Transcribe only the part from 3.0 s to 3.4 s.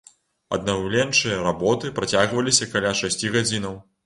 шасці